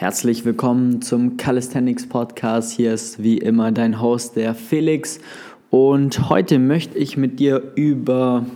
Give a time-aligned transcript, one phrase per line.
[0.00, 2.72] Herzlich willkommen zum Calisthenics Podcast.
[2.72, 5.20] Hier ist wie immer dein Host, der Felix.
[5.68, 8.46] Und heute möchte ich mit dir über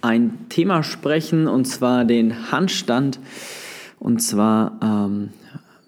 [0.00, 3.20] ein Thema sprechen, und zwar den Handstand.
[3.98, 5.28] Und zwar, ähm,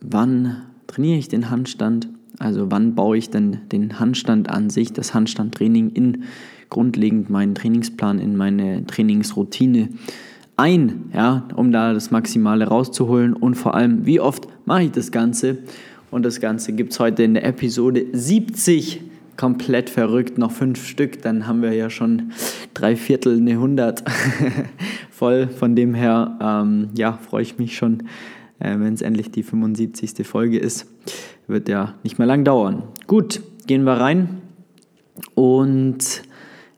[0.03, 2.09] wann trainiere ich den Handstand?
[2.39, 6.25] Also wann baue ich denn den Handstand an sich, das Handstandtraining in
[6.69, 9.89] grundlegend meinen Trainingsplan, in meine Trainingsroutine
[10.57, 15.11] ein, ja, um da das Maximale rauszuholen und vor allem, wie oft mache ich das
[15.11, 15.59] Ganze?
[16.11, 19.03] Und das Ganze gibt es heute in der Episode 70.
[19.37, 22.31] Komplett verrückt, noch fünf Stück, dann haben wir ja schon
[22.73, 24.05] drei Viertel, eine 100
[25.11, 25.49] voll.
[25.49, 28.05] Von dem her, ähm, ja, freue ich mich schon,
[28.61, 30.25] äh, wenn es endlich die 75.
[30.25, 30.87] Folge ist.
[31.49, 32.85] Wird ja nicht mehr lang dauern.
[33.09, 34.41] Gut, gehen wir rein
[35.35, 36.23] und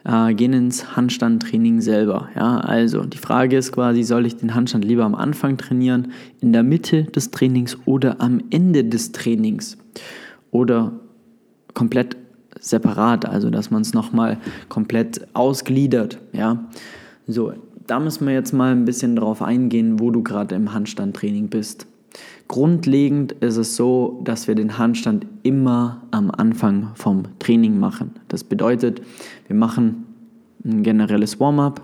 [0.06, 2.28] äh, gehen ins Handstandtraining selber.
[2.36, 6.52] Ja, also die Frage ist quasi, soll ich den Handstand lieber am Anfang trainieren, in
[6.52, 9.76] der Mitte des Trainings oder am Ende des Trainings
[10.50, 10.92] oder
[11.74, 12.16] komplett
[12.60, 16.18] separat, also dass man es nochmal komplett ausgliedert.
[16.32, 16.68] Ja,
[17.26, 17.52] so,
[17.86, 21.86] da müssen wir jetzt mal ein bisschen drauf eingehen, wo du gerade im Handstandtraining bist.
[22.48, 28.12] Grundlegend ist es so, dass wir den Handstand immer am Anfang vom Training machen.
[28.28, 29.02] Das bedeutet,
[29.48, 30.06] wir machen
[30.64, 31.82] ein generelles Warm-up.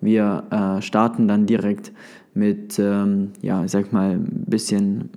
[0.00, 1.92] Wir äh, starten dann direkt
[2.34, 5.10] mit, ähm, ja, ich sag mal, ein bisschen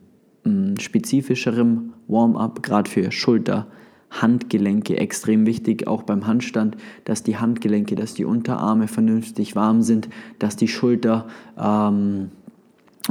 [0.45, 3.67] ähm, spezifischerem Warm-up, gerade für Schulter,
[4.12, 10.09] Handgelenke extrem wichtig, auch beim Handstand, dass die Handgelenke, dass die Unterarme vernünftig warm sind,
[10.40, 12.30] dass die Schulter ähm,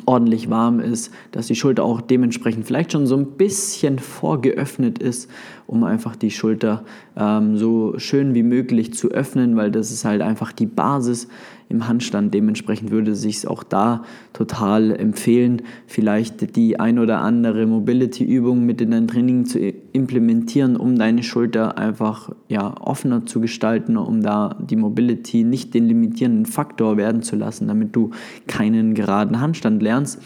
[0.06, 5.30] ordentlich warm ist, dass die Schulter auch dementsprechend vielleicht schon so ein bisschen vorgeöffnet ist,
[5.66, 6.84] um einfach die Schulter
[7.16, 11.28] ähm, so schön wie möglich zu öffnen, weil das ist halt einfach die Basis
[11.68, 12.34] im Handstand.
[12.34, 18.90] Dementsprechend würde sich auch da total empfehlen, vielleicht die ein oder andere Mobility-Übung mit in
[18.90, 24.76] dein Training zu implementieren, um deine Schulter einfach ja, offener zu gestalten, um da die
[24.76, 28.10] Mobility nicht den limitierenden Faktor werden zu lassen, damit du
[28.46, 30.20] keinen geraden Handstand lernst.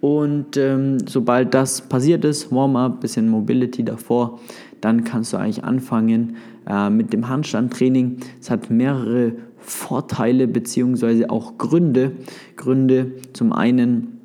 [0.00, 4.40] Und ähm, sobald das passiert ist, Warm-up, bisschen Mobility davor,
[4.80, 6.36] dann kannst du eigentlich anfangen
[6.66, 8.16] äh, mit dem Handstandtraining.
[8.40, 9.32] Es hat mehrere
[9.70, 11.26] Vorteile bzw.
[11.26, 12.12] auch Gründe.
[12.56, 14.20] Gründe zum einen,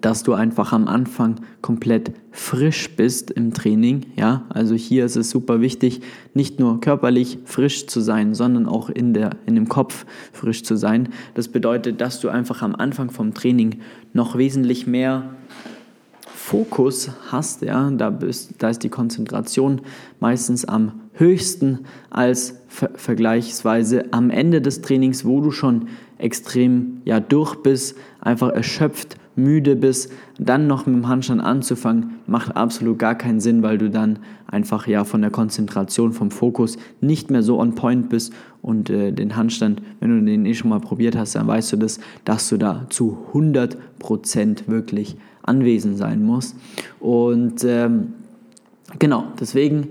[0.00, 4.06] dass du einfach am Anfang komplett frisch bist im Training.
[4.16, 6.02] Ja, also hier ist es super wichtig,
[6.34, 10.76] nicht nur körperlich frisch zu sein, sondern auch in, der, in dem Kopf frisch zu
[10.76, 11.08] sein.
[11.34, 13.80] Das bedeutet, dass du einfach am Anfang vom Training
[14.12, 15.34] noch wesentlich mehr
[16.48, 19.82] Fokus hast, ja, da, bist, da ist die Konzentration
[20.18, 27.20] meistens am höchsten als ver vergleichsweise am Ende des Trainings, wo du schon extrem ja,
[27.20, 33.14] durch bist, einfach erschöpft, müde bist, dann noch mit dem Handstand anzufangen, macht absolut gar
[33.14, 37.60] keinen Sinn, weil du dann einfach ja von der Konzentration, vom Fokus nicht mehr so
[37.60, 38.32] on point bist
[38.62, 41.76] und äh, den Handstand, wenn du den eh schon mal probiert hast, dann weißt du
[41.76, 46.56] das, dass du da zu 100% wirklich anwesend sein musst.
[47.00, 48.14] Und ähm,
[48.98, 49.88] genau, deswegen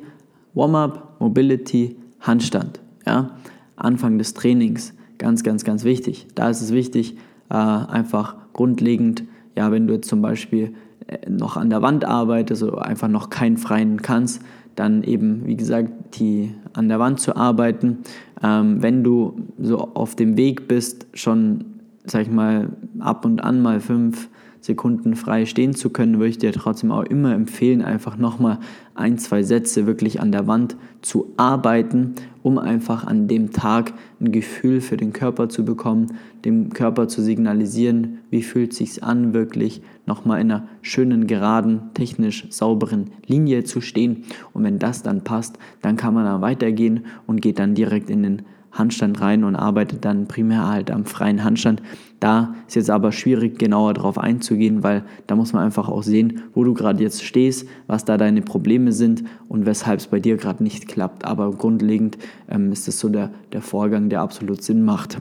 [0.54, 2.80] Warm-up, Mobility, Handstand.
[3.06, 3.32] Ja?
[3.76, 6.28] Anfang des Trainings, ganz, ganz, ganz wichtig.
[6.36, 7.16] Da ist es wichtig,
[7.50, 9.24] äh, einfach grundlegend,
[9.56, 10.74] ja, wenn du jetzt zum Beispiel
[11.08, 14.42] äh, noch an der Wand arbeitest oder einfach noch keinen freien kannst,
[14.76, 18.00] dann eben, wie gesagt, die an der Wand zu arbeiten.
[18.44, 21.66] Ähm, wenn du so auf dem Weg bist, schon,
[22.06, 22.70] sag ich mal,
[23.00, 24.30] ab und an mal fünf,
[24.68, 28.60] Sekunden frei stehen zu können, würde ich dir trotzdem auch immer empfehlen, einfach nochmal
[28.96, 34.34] ein, zwei Sätze wirklich an der Wand zu arbeiten, um einfach an dem Tag ein
[34.34, 39.82] Gefühl für den Körper zu bekommen, dem Körper zu signalisieren, wie fühlt sich an, wirklich
[40.06, 44.26] nochmal in einer schönen, geraden, technisch sauberen Linie zu stehen.
[44.52, 48.24] Und wenn das dann passt, dann kann man da weitergehen und geht dann direkt in
[48.24, 48.42] den
[48.78, 51.82] Handstand rein und arbeitet dann primär halt am freien Handstand.
[52.20, 56.44] Da ist jetzt aber schwierig, genauer darauf einzugehen, weil da muss man einfach auch sehen,
[56.54, 60.38] wo du gerade jetzt stehst, was da deine Probleme sind und weshalb es bei dir
[60.38, 61.26] gerade nicht klappt.
[61.26, 62.18] Aber grundlegend
[62.50, 65.20] ähm, ist das so der, der Vorgang, der absolut Sinn macht.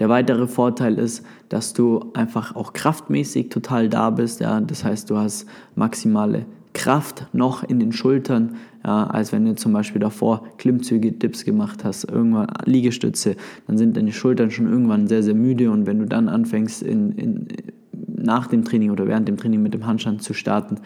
[0.00, 4.40] Der weitere Vorteil ist, dass du einfach auch kraftmäßig total da bist.
[4.40, 4.60] Ja?
[4.60, 5.46] Das heißt, du hast
[5.76, 11.44] maximale Kraft noch in den Schultern, ja, als wenn du zum Beispiel davor Klimmzüge, Dips
[11.44, 13.36] gemacht hast, irgendwann Liegestütze,
[13.66, 17.12] dann sind deine Schultern schon irgendwann sehr, sehr müde und wenn du dann anfängst, in,
[17.12, 17.48] in,
[17.92, 20.76] nach dem Training oder während dem Training mit dem Handstand zu starten,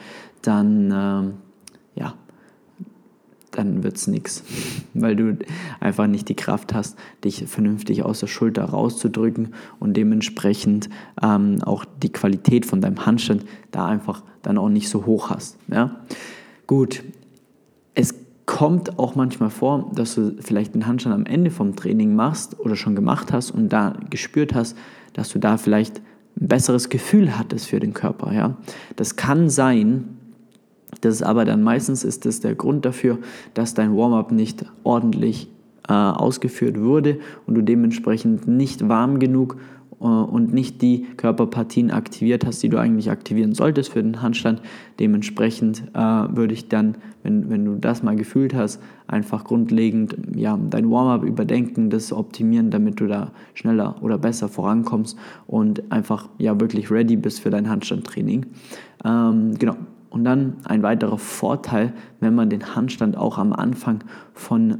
[0.43, 1.32] dann ähm,
[1.96, 2.14] ja,
[3.58, 4.44] dann wird es nichts,
[4.94, 5.37] weil du
[5.81, 10.88] einfach nicht die Kraft hast, dich vernünftig aus der Schulter rauszudrücken und dementsprechend
[11.20, 15.58] ähm, auch die Qualität von deinem Handstand da einfach dann auch nicht so hoch hast.
[15.69, 15.96] Ja?
[16.66, 17.02] Gut,
[17.94, 18.14] es
[18.46, 22.76] kommt auch manchmal vor, dass du vielleicht den Handstand am Ende vom Training machst oder
[22.76, 24.76] schon gemacht hast und da gespürt hast,
[25.12, 26.00] dass du da vielleicht
[26.40, 28.32] ein besseres Gefühl hattest für den Körper.
[28.32, 28.56] Ja?
[28.94, 30.16] Das kann sein,
[31.00, 33.19] das ist aber dann meistens ist das der Grund dafür,
[33.55, 35.49] dass dein Warm-up nicht ordentlich
[35.88, 39.56] äh, ausgeführt wurde und du dementsprechend nicht warm genug
[40.00, 44.61] äh, und nicht die Körperpartien aktiviert hast, die du eigentlich aktivieren solltest für den Handstand.
[45.00, 50.58] Dementsprechend äh, würde ich dann, wenn, wenn du das mal gefühlt hast, einfach grundlegend ja,
[50.70, 56.61] dein Warm-up überdenken, das optimieren, damit du da schneller oder besser vorankommst und einfach ja
[56.61, 58.46] wirklich ready bist für dein Handstandtraining.
[59.05, 59.76] Ähm, genau,
[60.10, 64.78] und dann ein weiterer Vorteil, wenn man den Handstand auch am Anfang von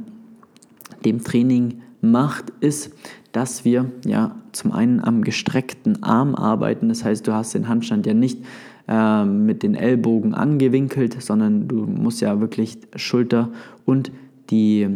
[1.05, 2.93] dem Training macht, ist,
[3.31, 6.89] dass wir ja zum einen am gestreckten Arm arbeiten.
[6.89, 8.43] Das heißt, du hast den Handstand ja nicht
[8.87, 13.49] äh, mit den Ellbogen angewinkelt, sondern du musst ja wirklich Schulter
[13.85, 14.11] und
[14.49, 14.87] die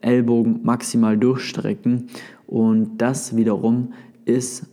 [0.00, 2.06] Ellbogen maximal durchstrecken.
[2.46, 3.92] Und das wiederum
[4.24, 4.66] ist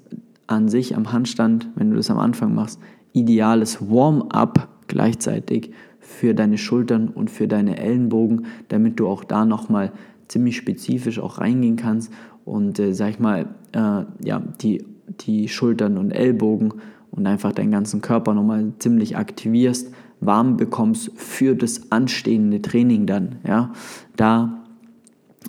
[0.45, 2.79] an sich am Handstand, wenn du das am Anfang machst,
[3.13, 9.91] ideales Warm-up gleichzeitig für deine Schultern und für deine Ellenbogen, damit du auch da nochmal
[10.27, 12.13] ziemlich spezifisch auch reingehen kannst
[12.45, 14.85] und äh, sag ich mal, äh, ja, die,
[15.21, 16.75] die Schultern und Ellbogen
[17.09, 23.37] und einfach deinen ganzen Körper nochmal ziemlich aktivierst, warm bekommst für das anstehende Training dann.
[23.47, 23.73] Ja?
[24.15, 24.63] Da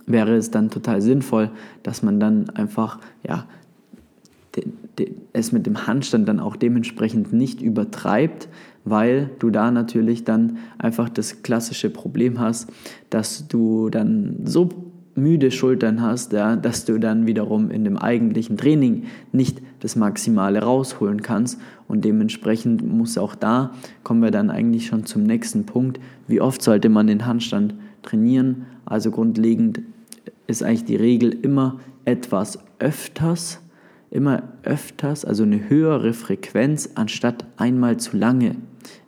[0.06, 1.50] wäre es dann total sinnvoll,
[1.82, 3.46] dass man dann einfach ja,
[4.56, 4.66] de,
[4.98, 8.48] de, es mit dem Handstand dann auch dementsprechend nicht übertreibt,
[8.84, 12.70] weil du da natürlich dann einfach das klassische Problem hast,
[13.10, 14.68] dass du dann so
[15.16, 20.62] müde Schultern hast, ja, dass du dann wiederum in dem eigentlichen Training nicht das Maximale
[20.62, 21.60] rausholen kannst.
[21.86, 23.72] Und dementsprechend muss auch da,
[24.02, 28.66] kommen wir dann eigentlich schon zum nächsten Punkt, wie oft sollte man den Handstand trainieren.
[28.84, 29.82] Also grundlegend
[30.46, 33.60] ist eigentlich die Regel immer etwas öfters,
[34.14, 38.56] immer öfters, also eine höhere Frequenz anstatt einmal zu lange.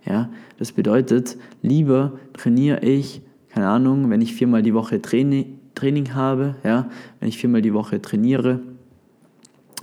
[0.04, 6.14] Ja, das bedeutet, lieber trainiere ich, keine Ahnung, wenn ich viermal die Woche Training, Training
[6.14, 6.88] habe, ja,
[7.20, 8.60] wenn ich viermal die Woche trainiere,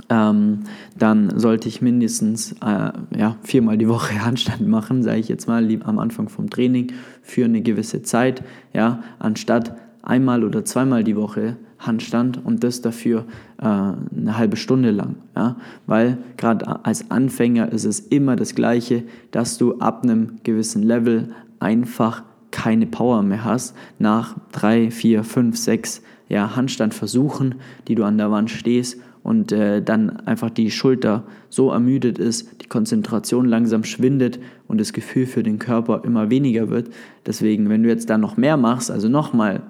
[0.09, 0.63] ähm,
[0.97, 5.67] dann sollte ich mindestens äh, ja, viermal die Woche Handstand machen, sage ich jetzt mal,
[5.83, 6.91] am Anfang vom Training
[7.21, 8.43] für eine gewisse Zeit,
[8.73, 13.25] ja, anstatt einmal oder zweimal die Woche Handstand und das dafür
[13.59, 15.15] äh, eine halbe Stunde lang.
[15.35, 15.57] Ja?
[15.87, 21.29] Weil gerade als Anfänger ist es immer das Gleiche, dass du ab einem gewissen Level
[21.59, 27.55] einfach keine Power mehr hast nach drei, vier, fünf, sechs ja, Handstandversuchen,
[27.87, 32.61] die du an der Wand stehst und äh, dann einfach die Schulter so ermüdet ist,
[32.61, 36.89] die Konzentration langsam schwindet und das Gefühl für den Körper immer weniger wird.
[37.25, 39.61] Deswegen, wenn du jetzt da noch mehr machst, also nochmal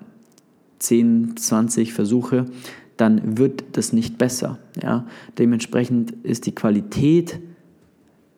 [0.84, 2.46] 10, 20 Versuche,
[2.98, 4.60] dann wird das nicht besser.
[4.82, 5.06] Ja?
[5.38, 7.40] Dementsprechend ist die Qualität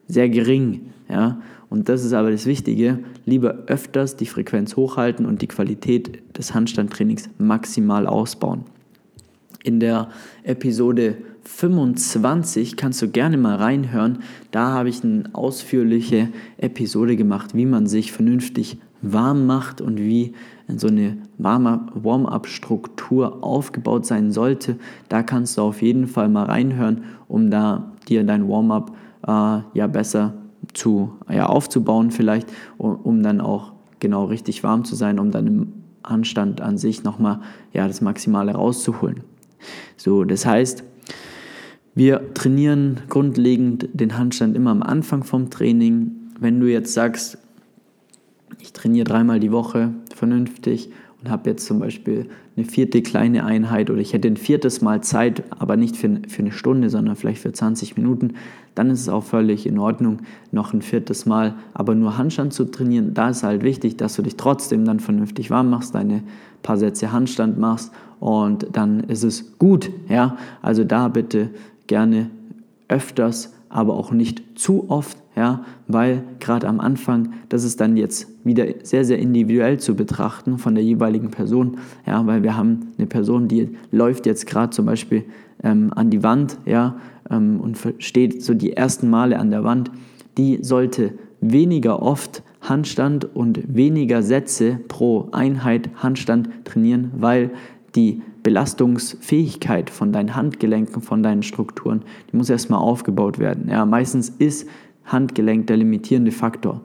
[0.07, 0.93] sehr gering.
[1.09, 1.41] Ja?
[1.69, 6.53] Und das ist aber das Wichtige, lieber öfters die Frequenz hochhalten und die Qualität des
[6.53, 8.63] Handstandtrainings maximal ausbauen.
[9.63, 10.09] In der
[10.43, 14.19] Episode 25 kannst du gerne mal reinhören.
[14.51, 20.33] Da habe ich eine ausführliche Episode gemacht, wie man sich vernünftig warm macht und wie
[20.67, 24.77] so eine Warm-up-Struktur aufgebaut sein sollte.
[25.09, 28.95] Da kannst du auf jeden Fall mal reinhören, um da dir dein Warm-up
[29.27, 30.33] äh, ja besser
[30.73, 35.47] zu, ja, aufzubauen vielleicht, um, um, dann auch genau richtig warm zu sein, um dann
[35.47, 37.39] im Anstand an sich nochmal
[37.73, 39.23] ja, das Maximale rauszuholen.
[39.97, 40.83] So, das heißt,
[41.93, 46.11] wir trainieren grundlegend den Handstand immer am Anfang vom Training.
[46.39, 47.37] Wenn du jetzt sagst,
[48.59, 50.89] ich trainiere dreimal die Woche vernünftig
[51.21, 55.01] und habe jetzt zum Beispiel eine vierte kleine Einheit oder ich hätte ein viertes Mal
[55.01, 58.33] Zeit, aber nicht für, für eine Stunde, sondern vielleicht für 20 Minuten,
[58.75, 60.19] dann ist es auch völlig in Ordnung,
[60.51, 63.13] noch ein viertes Mal, aber nur Handstand zu trainieren.
[63.13, 66.23] Da ist halt wichtig, dass du dich trotzdem dann vernünftig warm machst, deine
[66.61, 69.89] paar Sätze Handstand machst und dann ist es gut.
[70.09, 70.37] Ja?
[70.61, 71.49] Also da bitte
[71.87, 72.29] gerne
[72.87, 78.27] öfters, aber auch nicht zu oft, ja, weil gerade am Anfang, das ist dann jetzt
[78.45, 83.07] wieder sehr, sehr individuell zu betrachten von der jeweiligen Person, ja, weil wir haben eine
[83.07, 85.25] Person, die läuft jetzt gerade zum Beispiel
[85.63, 86.95] ähm, an die Wand, ja,
[87.29, 89.91] ähm, und steht so die ersten Male an der Wand,
[90.37, 97.51] die sollte weniger oft Handstand und weniger Sätze pro Einheit Handstand trainieren, weil
[97.95, 103.69] die Belastungsfähigkeit von deinen Handgelenken, von deinen Strukturen, die muss erstmal aufgebaut werden.
[103.69, 104.69] Ja, meistens ist
[105.03, 106.81] Handgelenk der limitierende Faktor.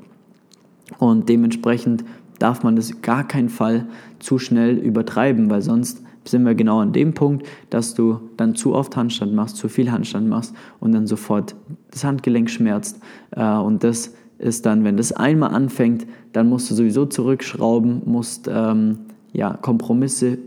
[0.99, 2.02] Und dementsprechend
[2.38, 3.87] darf man das gar keinen Fall
[4.21, 8.75] zu schnell übertreiben, weil sonst sind wir genau an dem Punkt, dass du dann zu
[8.75, 11.57] oft Handstand machst, zu viel Handstand machst und dann sofort
[11.90, 13.00] das Handgelenk schmerzt.
[13.33, 18.49] Äh, und das ist dann, wenn das einmal anfängt, dann musst du sowieso zurückschrauben, musst
[18.50, 19.00] ähm,
[19.33, 20.38] ja, Kompromisse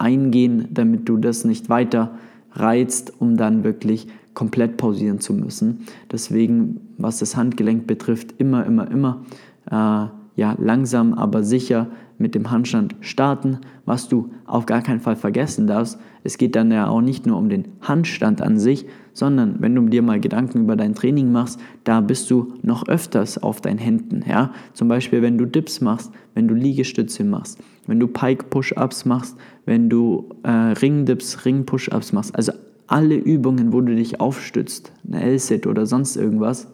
[0.00, 2.12] eingehen, damit du das nicht weiter
[2.52, 5.86] reizt, um dann wirklich komplett pausieren zu müssen.
[6.10, 9.24] Deswegen, was das Handgelenk betrifft, immer, immer, immer
[9.70, 11.88] äh, ja, langsam, aber sicher
[12.18, 13.58] mit dem Handstand starten.
[13.84, 17.36] Was du auf gar keinen Fall vergessen darfst, es geht dann ja auch nicht nur
[17.38, 21.60] um den Handstand an sich, sondern wenn du dir mal Gedanken über dein Training machst,
[21.84, 24.22] da bist du noch öfters auf deinen Händen.
[24.28, 24.52] Ja?
[24.72, 29.36] Zum Beispiel, wenn du Dips machst, wenn du Liegestütze machst, wenn du Pike-Push-Ups machst,
[29.66, 32.34] wenn du äh, Ring-Dips, Ring-Push-Ups machst.
[32.34, 32.52] Also
[32.86, 36.68] alle Übungen, wo du dich aufstützt, eine L-Sit oder sonst irgendwas,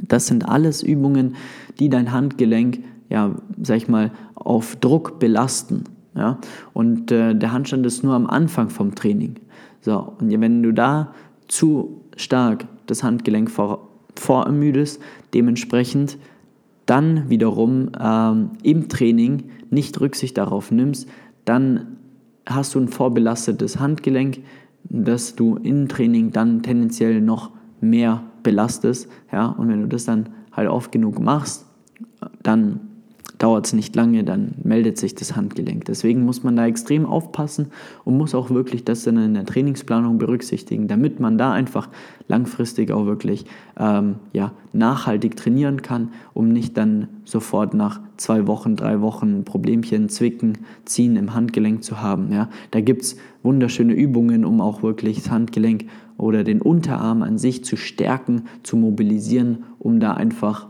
[0.00, 1.36] das sind alles Übungen,
[1.78, 5.84] die dein Handgelenk, ja, sag ich mal, auf Druck belasten.
[6.16, 6.38] Ja?
[6.72, 9.36] Und äh, der Handstand ist nur am Anfang vom Training.
[9.80, 11.12] So, und wenn du da
[11.48, 15.00] zu stark das Handgelenk vor, vorermüdest,
[15.34, 16.18] dementsprechend
[16.86, 21.08] dann wiederum ähm, im Training nicht Rücksicht darauf nimmst,
[21.44, 21.96] dann
[22.46, 24.40] hast du ein vorbelastetes Handgelenk,
[24.84, 29.08] das du im Training dann tendenziell noch mehr belastest.
[29.32, 29.46] Ja?
[29.46, 31.66] Und wenn du das dann halt oft genug machst,
[32.42, 32.80] dann
[33.38, 35.84] dauert es nicht lange, dann meldet sich das Handgelenk.
[35.86, 37.66] Deswegen muss man da extrem aufpassen
[38.04, 41.88] und muss auch wirklich das dann in der Trainingsplanung berücksichtigen, damit man da einfach
[42.28, 43.44] langfristig auch wirklich
[43.78, 50.08] ähm, ja, nachhaltig trainieren kann, um nicht dann sofort nach zwei Wochen, drei Wochen Problemchen,
[50.08, 52.32] Zwicken, Ziehen im Handgelenk zu haben.
[52.32, 52.48] Ja.
[52.70, 57.64] Da gibt es wunderschöne Übungen, um auch wirklich das Handgelenk oder den Unterarm an sich
[57.64, 60.68] zu stärken, zu mobilisieren, um da einfach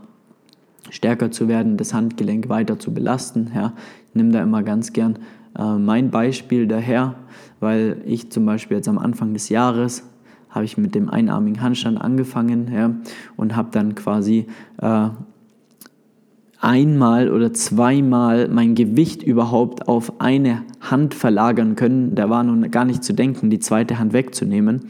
[0.89, 3.51] stärker zu werden, das Handgelenk weiter zu belasten.
[3.53, 3.73] Ja.
[4.09, 5.19] Ich nehme da immer ganz gern
[5.57, 7.15] äh, mein Beispiel daher,
[7.59, 10.03] weil ich zum Beispiel jetzt am Anfang des Jahres
[10.49, 12.95] habe ich mit dem einarmigen Handstand angefangen ja,
[13.35, 14.47] und habe dann quasi
[14.81, 15.09] äh,
[16.61, 22.15] einmal oder zweimal mein Gewicht überhaupt auf eine Hand verlagern können.
[22.15, 24.85] Da war nun gar nicht zu denken, die zweite Hand wegzunehmen.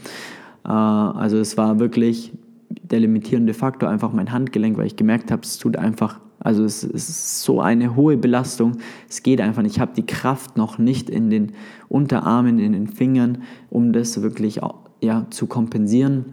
[0.64, 2.32] Äh, also es war wirklich
[2.70, 6.84] der limitierende Faktor einfach mein Handgelenk, weil ich gemerkt habe, es tut einfach, also es,
[6.84, 8.78] ist so eine hohe Belastung,
[9.10, 9.76] es geht einfach nicht.
[9.76, 11.54] Ich habe die Kraft noch nicht in den
[11.90, 14.60] Unterarmen, in den Fingern, um das wirklich
[15.02, 16.26] ja, zu kompensieren.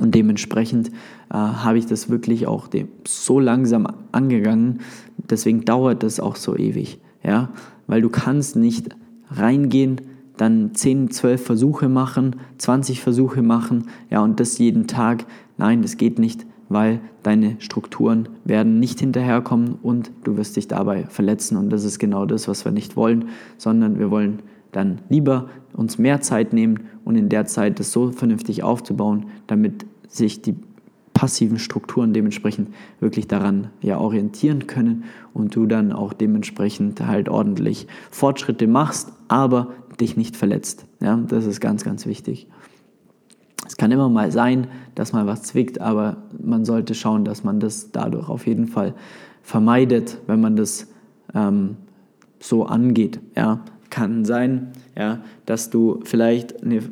[0.00, 0.88] Und dementsprechend
[1.30, 2.68] äh, habe ich das wirklich auch
[3.06, 4.80] so langsam angegangen.
[5.18, 7.00] Deswegen dauert das auch so ewig.
[7.24, 7.50] Ja?
[7.86, 8.90] Weil du kannst nicht
[9.30, 10.00] reingehen,
[10.40, 15.26] dann 10, 12 Versuche machen, 20 Versuche machen, ja, und das jeden Tag.
[15.58, 21.04] Nein, das geht nicht, weil deine Strukturen werden nicht hinterherkommen und du wirst dich dabei
[21.04, 21.58] verletzen.
[21.58, 23.26] Und das ist genau das, was wir nicht wollen,
[23.58, 24.38] sondern wir wollen
[24.72, 29.84] dann lieber uns mehr Zeit nehmen und in der Zeit das so vernünftig aufzubauen, damit
[30.08, 30.54] sich die
[31.12, 35.04] passiven Strukturen dementsprechend wirklich daran ja orientieren können
[35.34, 39.68] und du dann auch dementsprechend halt ordentlich Fortschritte machst, aber
[39.98, 40.86] dich nicht verletzt.
[41.00, 42.46] Ja, das ist ganz, ganz wichtig.
[43.66, 47.60] Es kann immer mal sein, dass mal was zwickt, aber man sollte schauen, dass man
[47.60, 48.94] das dadurch auf jeden Fall
[49.42, 50.88] vermeidet, wenn man das
[51.34, 51.76] ähm,
[52.40, 53.20] so angeht.
[53.36, 56.82] Ja, kann sein, ja, dass du vielleicht eine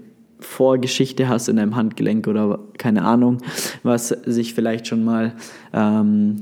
[0.40, 3.38] Vorgeschichte hast in deinem Handgelenk oder keine Ahnung,
[3.82, 5.34] was sich vielleicht schon mal
[5.72, 6.36] ähm,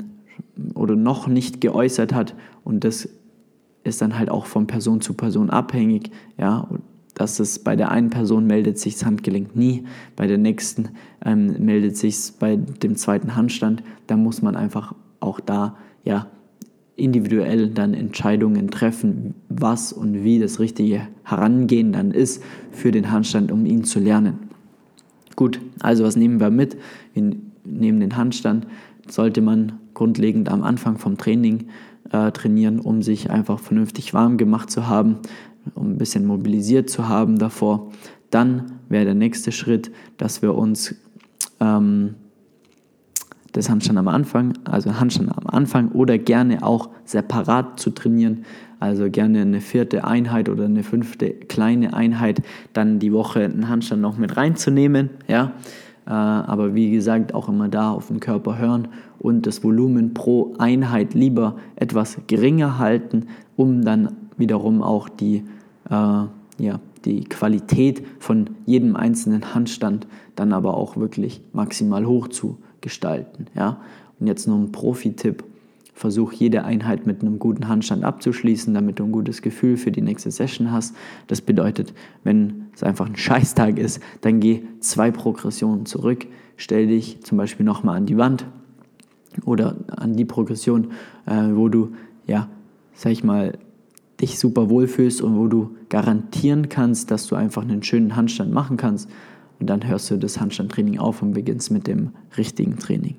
[0.74, 2.34] oder noch nicht geäußert hat
[2.64, 3.08] und das
[3.86, 6.10] ist dann halt auch von Person zu Person abhängig.
[6.38, 6.68] Ja,
[7.16, 9.84] dass es bei der einen Person meldet sich das Handgelenk nie,
[10.16, 10.90] bei der nächsten
[11.24, 13.82] ähm, meldet sich bei dem zweiten Handstand.
[14.06, 16.26] Da muss man einfach auch da ja
[16.94, 23.50] individuell dann Entscheidungen treffen, was und wie das richtige Herangehen dann ist für den Handstand,
[23.50, 24.50] um ihn zu lernen.
[25.36, 26.76] Gut, also was nehmen wir mit?
[27.14, 28.66] Wir nehmen den Handstand,
[29.08, 31.68] sollte man grundlegend am Anfang vom Training
[32.12, 35.18] äh, trainieren, um sich einfach vernünftig warm gemacht zu haben,
[35.74, 37.90] um ein bisschen mobilisiert zu haben davor.
[38.30, 40.94] Dann wäre der nächste Schritt, dass wir uns
[41.60, 42.14] ähm,
[43.52, 48.44] das Handstand am Anfang, also Handstand am Anfang oder gerne auch separat zu trainieren,
[48.80, 52.42] also gerne eine vierte Einheit oder eine fünfte kleine Einheit,
[52.74, 55.52] dann die Woche einen Handstand noch mit reinzunehmen, ja,
[56.10, 61.14] aber wie gesagt, auch immer da auf den Körper hören und das Volumen pro Einheit
[61.14, 65.44] lieber etwas geringer halten, um dann wiederum auch die,
[65.90, 65.92] äh,
[66.58, 73.46] ja, die Qualität von jedem einzelnen Handstand dann aber auch wirklich maximal hoch zu gestalten.
[73.54, 73.78] Ja?
[74.20, 75.44] Und jetzt noch ein Profi-Tipp.
[75.96, 80.02] Versuch jede Einheit mit einem guten Handstand abzuschließen, damit du ein gutes Gefühl für die
[80.02, 80.94] nächste Session hast.
[81.26, 86.26] Das bedeutet, wenn es einfach ein Scheißtag ist, dann geh zwei Progressionen zurück.
[86.58, 88.44] Stell dich zum Beispiel nochmal an die Wand
[89.46, 90.88] oder an die Progression,
[91.24, 91.94] äh, wo du,
[92.26, 92.50] ja,
[92.92, 93.56] sag ich mal,
[94.20, 98.76] dich super wohlfühlst und wo du garantieren kannst, dass du einfach einen schönen Handstand machen
[98.76, 99.08] kannst.
[99.60, 103.14] Und dann hörst du das Handstandtraining auf und beginnst mit dem richtigen Training.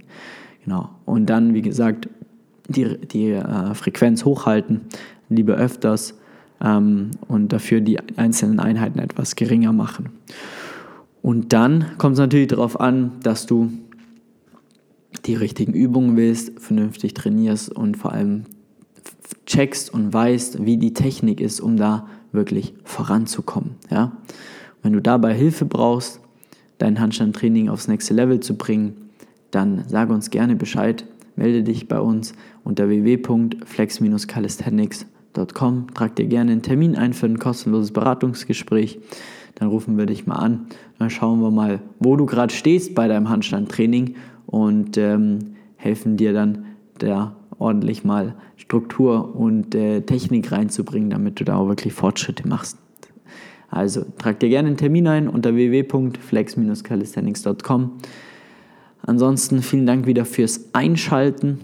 [0.63, 0.91] Genau.
[1.05, 2.07] Und dann, wie gesagt,
[2.67, 4.81] die, die äh, Frequenz hochhalten,
[5.29, 6.15] lieber öfters
[6.62, 10.09] ähm, und dafür die einzelnen Einheiten etwas geringer machen.
[11.21, 13.71] Und dann kommt es natürlich darauf an, dass du
[15.25, 18.45] die richtigen Übungen willst, vernünftig trainierst und vor allem
[19.45, 23.71] checkst und weißt, wie die Technik ist, um da wirklich voranzukommen.
[23.89, 24.13] Ja?
[24.83, 26.21] Wenn du dabei Hilfe brauchst,
[26.77, 29.09] dein Handstandtraining aufs nächste Level zu bringen,
[29.51, 31.05] dann sag uns gerne Bescheid
[31.38, 35.88] melde dich bei uns unter www.flex-calisthenics.com.
[35.94, 39.00] Trag dir gerne einen Termin ein für ein kostenloses Beratungsgespräch.
[39.56, 40.67] Dann rufen wir dich mal an.
[41.00, 44.15] Dann schauen wir mal, wo du gerade stehst bei deinem Handstandtraining
[44.46, 45.39] und ähm,
[45.77, 46.65] helfen dir dann
[47.00, 52.77] da ordentlich mal Struktur und äh, Technik reinzubringen, damit du da auch wirklich Fortschritte machst.
[53.70, 57.91] Also trag dir gerne einen Termin ein unter www.flex-calisthenics.com.
[59.06, 61.60] Ansonsten vielen Dank wieder fürs Einschalten.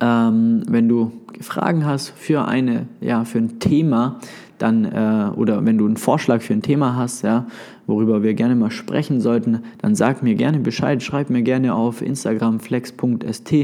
[0.00, 4.20] Ähm, wenn du Fragen hast für eine, ja, für ein Thema,
[4.58, 7.46] dann äh, oder wenn du einen Vorschlag für ein Thema hast, ja,
[7.86, 12.02] worüber wir gerne mal sprechen sollten, dann sag mir gerne Bescheid, schreib mir gerne auf
[12.02, 13.54] Instagram flex.st,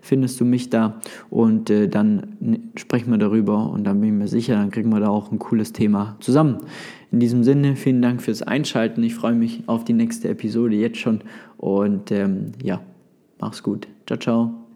[0.00, 1.00] findest du mich da
[1.30, 5.00] und äh, dann sprechen wir darüber und dann bin ich mir sicher, dann kriegen wir
[5.00, 6.58] da auch ein cooles Thema zusammen.
[7.10, 9.02] In diesem Sinne, vielen Dank fürs Einschalten.
[9.02, 11.20] Ich freue mich auf die nächste Episode jetzt schon
[11.56, 12.80] und ähm, ja,
[13.40, 13.88] mach's gut.
[14.06, 14.67] Ciao, ciao.